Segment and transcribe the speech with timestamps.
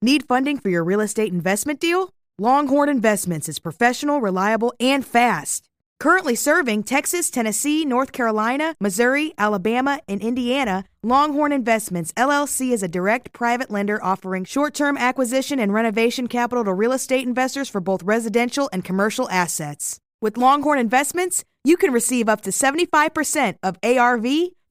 [0.00, 2.10] Need funding for your real estate investment deal?
[2.38, 5.68] Longhorn Investments is professional, reliable, and fast.
[5.98, 12.86] Currently serving Texas, Tennessee, North Carolina, Missouri, Alabama, and Indiana, Longhorn Investments LLC is a
[12.86, 17.80] direct private lender offering short term acquisition and renovation capital to real estate investors for
[17.80, 19.98] both residential and commercial assets.
[20.22, 24.26] With Longhorn Investments, you can receive up to 75% of ARV,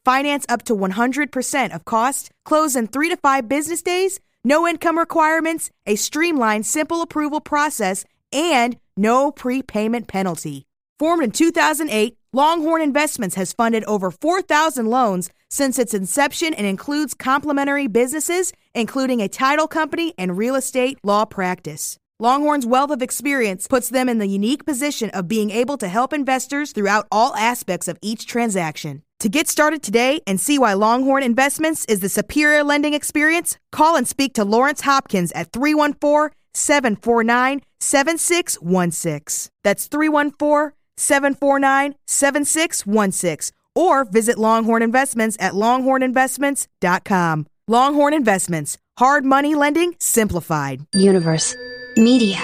[0.06, 4.98] finance up to 100% of cost, close in three to five business days, no income
[4.98, 10.66] requirements, a streamlined, simple approval process, and no prepayment penalty.
[11.00, 17.14] Formed in 2008, Longhorn Investments has funded over 4,000 loans since its inception and includes
[17.14, 21.98] complementary businesses, including a title company and real estate law practice.
[22.20, 26.14] Longhorn's wealth of experience puts them in the unique position of being able to help
[26.14, 29.04] investors throughout all aspects of each transaction.
[29.22, 33.96] To get started today and see why Longhorn Investments is the superior lending experience, call
[33.96, 39.52] and speak to Lawrence Hopkins at 314 749 7616.
[39.64, 47.48] That's 314 749 7616 or visit Longhorn Investments at longhorninvestments.com.
[47.68, 50.86] Longhorn Investments, hard money lending simplified.
[50.94, 51.56] Universe,
[51.96, 52.40] media,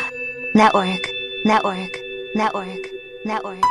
[0.55, 1.07] network,
[1.45, 1.99] network,
[2.35, 2.79] network,
[3.25, 3.63] network.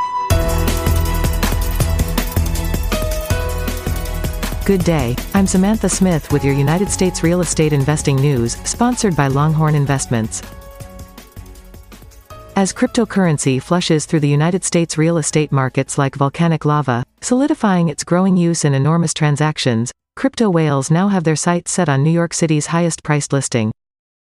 [4.65, 9.27] Good day, I'm Samantha Smith with your United States Real Estate Investing News, sponsored by
[9.27, 10.41] Longhorn Investments.
[12.55, 18.05] As cryptocurrency flushes through the United States real estate markets like volcanic lava, solidifying its
[18.05, 22.33] growing use in enormous transactions, crypto whales now have their sights set on New York
[22.33, 23.73] City's highest priced listing.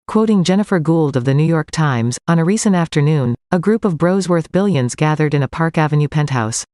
[0.06, 3.98] Quoting Jennifer Gould of the New York Times, on a recent afternoon, a group of
[3.98, 6.66] bros worth billions gathered in a Park Avenue penthouse.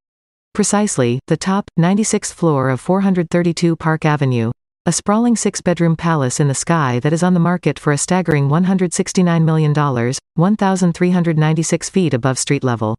[0.54, 4.52] Precisely, the top, 96th floor of 432 Park Avenue,
[4.86, 8.50] a sprawling six-bedroom palace in the sky that is on the market for a staggering
[8.50, 12.98] $169 million, 1,396 feet above street level.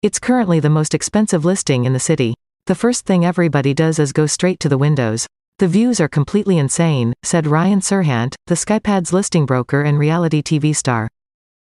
[0.00, 2.36] It's currently the most expensive listing in the city.
[2.66, 5.26] The first thing everybody does is go straight to the windows.
[5.58, 10.74] The views are completely insane, said Ryan Serhant, the Skypad's listing broker and reality TV
[10.74, 11.10] star.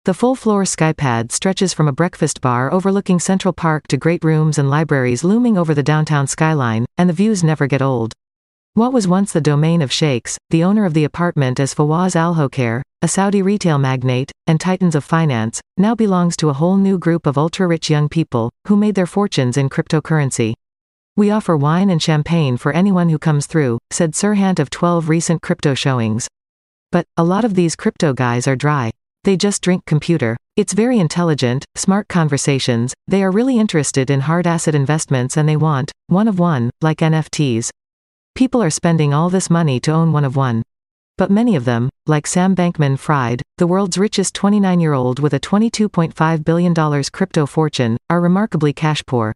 [0.09, 4.71] The full-floor Skypad stretches from a breakfast bar overlooking Central Park to great rooms and
[4.71, 8.15] libraries looming over the downtown skyline, and the views never get old.
[8.73, 12.37] What was once the domain of sheikhs, the owner of the apartment as Fawaz Al
[12.37, 16.97] Hokair, a Saudi retail magnate, and titans of finance, now belongs to a whole new
[16.97, 20.55] group of ultra-rich young people, who made their fortunes in cryptocurrency.
[21.17, 25.43] We offer wine and champagne for anyone who comes through, said Serhant of 12 recent
[25.43, 26.29] crypto showings.
[26.91, 28.91] But, a lot of these crypto guys are dry.
[29.25, 30.37] They just drink kombucha.
[30.57, 35.57] It's very intelligent, smart conversations, they are really interested in hard asset investments and they
[35.57, 37.71] want, one of one, like NFTs.
[38.35, 40.63] People are spending all this money to own one of one.
[41.17, 45.35] But many of them, like Sam Bankman Fried, the world's richest 29 year old with
[45.35, 49.35] a $22.5 billion crypto fortune, are remarkably cash poor.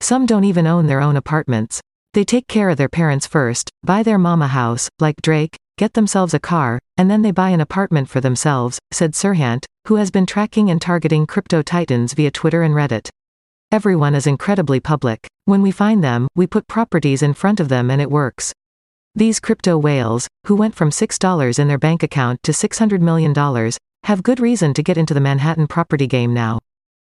[0.00, 1.80] Some don't even own their own apartments.
[2.12, 6.34] They take care of their parents first, buy their mama house, like Drake, get themselves
[6.34, 10.26] a car, and then they buy an apartment for themselves, said Serhant, who has been
[10.26, 13.08] tracking and targeting crypto titans via Twitter and Reddit.
[13.72, 15.26] Everyone is incredibly public.
[15.46, 18.52] When we find them, we put properties in front of them and it works.
[19.16, 23.34] These crypto whales, who went from $6 in their bank account to $600 million,
[24.04, 26.60] have good reason to get into the Manhattan property game now.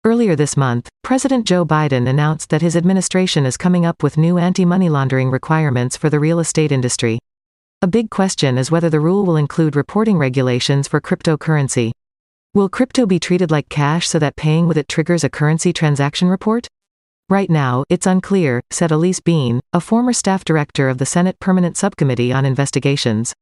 [0.04, 4.38] Earlier this month, President Joe Biden announced that his administration is coming up with new
[4.38, 7.18] anti-money laundering requirements for the real estate industry.
[7.80, 11.92] A big question is whether the rule will include reporting regulations for cryptocurrency.
[12.52, 16.26] Will crypto be treated like cash so that paying with it triggers a currency transaction
[16.26, 16.66] report?
[17.28, 21.76] Right now, it's unclear, said Elise Bean, a former staff director of the Senate Permanent
[21.76, 23.32] Subcommittee on Investigations.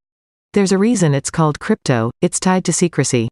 [0.52, 3.30] There's a reason it's called crypto, it's tied to secrecy.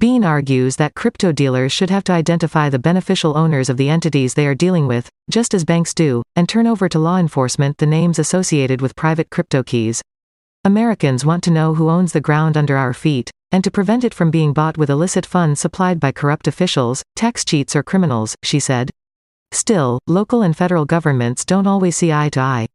[0.00, 4.34] Bean argues that crypto dealers should have to identify the beneficial owners of the entities
[4.34, 7.86] they are dealing with, just as banks do, and turn over to law enforcement the
[7.86, 10.02] names associated with private crypto keys.
[10.66, 14.14] Americans want to know who owns the ground under our feet, and to prevent it
[14.14, 18.58] from being bought with illicit funds supplied by corrupt officials, tax cheats or criminals, she
[18.58, 18.90] said.
[19.52, 22.66] Still, local and federal governments don't always see eye to eye.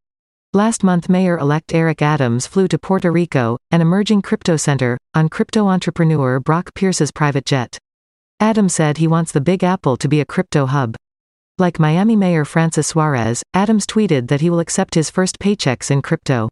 [0.54, 5.68] Last month Mayor-elect Eric Adams flew to Puerto Rico, an emerging crypto center, on crypto
[5.68, 7.80] entrepreneur Brock Pierce's private jet.
[8.40, 10.96] Adams said he wants the Big Apple to be a crypto hub.
[11.58, 16.04] Like Miami Mayor Francis Suarez, Adams tweeted that he will accept his first paychecks in
[16.04, 16.50] crypto.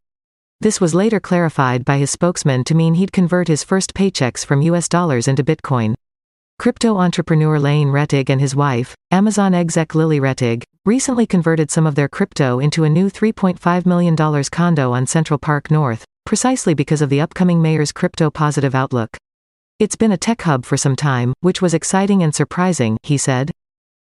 [0.60, 4.64] This was later clarified by his spokesman to mean he'd convert his first paychecks from
[4.64, 5.94] US dollars into Bitcoin.
[6.58, 11.94] Crypto entrepreneur Lane Rettig and his wife, Amazon exec Lily Rettig, recently converted some of
[11.94, 14.16] their crypto into a new $3.5 million
[14.52, 19.16] condo on Central Park North, precisely because of the upcoming mayor's crypto positive outlook.
[19.78, 23.52] It's been a tech hub for some time, which was exciting and surprising, he said.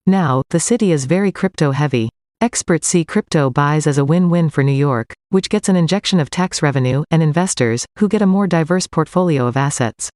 [0.06, 2.10] Now, the city is very crypto heavy.
[2.42, 6.32] Experts see crypto buys as a win-win for New York, which gets an injection of
[6.32, 10.10] tax revenue, and investors, who get a more diverse portfolio of assets.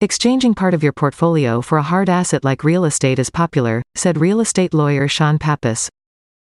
[0.00, 4.20] Exchanging part of your portfolio for a hard asset like real estate is popular, said
[4.20, 5.90] real estate lawyer Sean Pappas.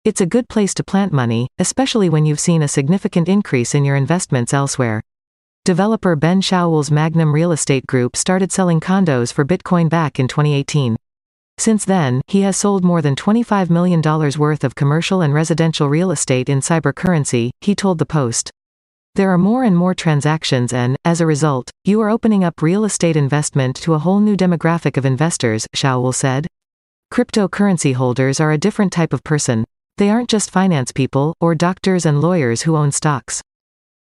[0.06, 3.84] It's a good place to plant money, especially when you've seen a significant increase in
[3.84, 5.02] your investments elsewhere.
[5.66, 10.96] Developer Ben Shaoul's Magnum Real Estate Group started selling condos for Bitcoin back in 2018.
[11.64, 14.02] Since then, he has sold more than $25 million
[14.38, 18.52] worth of commercial and residential real estate in cybercurrency, he told the Post.
[19.16, 22.84] There are more and more transactions and, as a result, you are opening up real
[22.84, 26.48] estate investment to a whole new demographic of investors, Shaoul said.
[27.14, 29.64] Cryptocurrency holders are a different type of person.
[29.98, 33.42] They aren't just finance people, or doctors and lawyers who own stocks.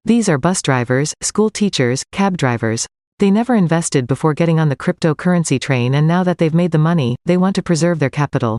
[0.05, 2.89] These are bus drivers, school teachers, cab drivers.
[3.23, 6.79] They never invested before getting on the cryptocurrency train and now that they've made the
[6.79, 8.59] money, they want to preserve their capital.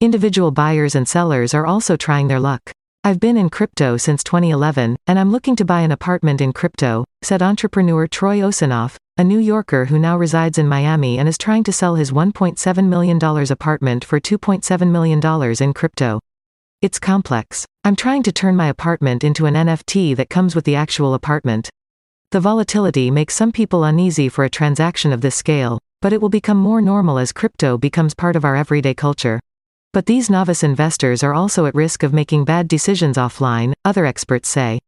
[0.00, 2.72] Individual buyers and sellers are also trying their luck.
[3.04, 7.04] I've been in crypto since 2011, and I'm looking to buy an apartment in crypto,
[7.22, 11.62] said entrepreneur Troy Osinoff, a New Yorker who now resides in Miami and is trying
[11.62, 16.18] to sell his $1.7 million apartment for $2.7 million in crypto.
[16.80, 17.66] It's complex.
[17.84, 21.70] I'm trying to turn my apartment into an NFT that comes with the actual apartment.
[22.32, 26.30] The volatility makes some people uneasy for a transaction of this scale, but it will
[26.30, 29.38] become more normal as crypto becomes part of our everyday culture.
[29.92, 34.48] But these novice investors are also at risk of making bad decisions offline, other experts
[34.48, 34.78] say.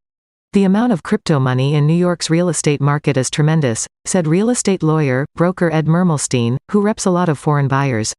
[0.55, 4.49] The amount of crypto money in New York's real estate market is tremendous, said real
[4.49, 8.15] estate lawyer, broker Ed Mermelstein, who reps a lot of foreign buyers.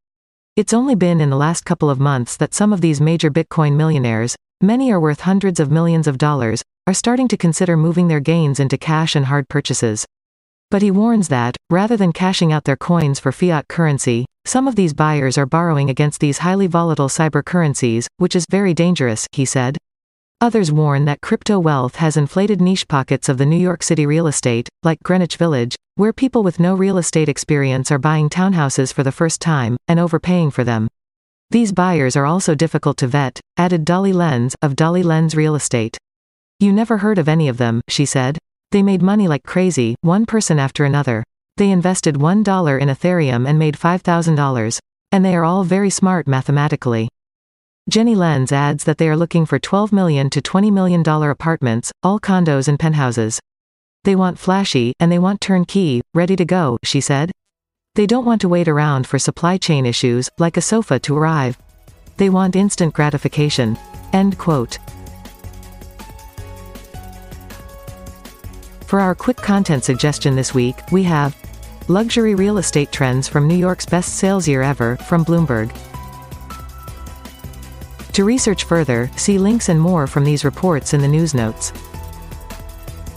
[0.55, 3.75] It's only been in the last couple of months that some of these major Bitcoin
[3.75, 8.19] millionaires, many are worth hundreds of millions of dollars, are starting to consider moving their
[8.19, 10.05] gains into cash and hard purchases.
[10.69, 14.75] But he warns that, rather than cashing out their coins for fiat currency, some of
[14.75, 19.45] these buyers are borrowing against these highly volatile cyber currencies, which is very dangerous, he
[19.45, 19.77] said.
[20.41, 24.27] Others warn that crypto wealth has inflated niche pockets of the New York City real
[24.27, 29.01] estate, like Greenwich Village, where people with no real estate experience are buying townhouses for
[29.01, 30.87] the first time, and overpaying for them.
[31.49, 35.97] These buyers are also difficult to vet, added Dolly Lenz, of Dolly Lenz Real Estate.
[36.59, 38.37] You never heard of any of them, she said.
[38.71, 41.23] They made money like crazy, one person after another.
[41.57, 44.79] They invested $1 in Ethereum and made $5,000.
[45.11, 47.09] And they are all very smart mathematically.
[47.89, 52.19] Jenny Lenz adds that they are looking for 12 million to $20 million apartments, all
[52.19, 53.39] condos and penthouses.
[54.05, 57.31] They want flashy, and they want turnkey, ready to go, she said.
[57.95, 61.57] They don't want to wait around for supply chain issues, like a sofa to arrive.
[62.17, 63.77] They want instant gratification.
[64.13, 64.79] End quote.
[68.87, 71.35] For our quick content suggestion this week, we have
[71.87, 75.75] Luxury Real Estate Trends from New York's Best Sales Year Ever from Bloomberg.
[78.13, 81.73] To research further, see links and more from these reports in the news notes.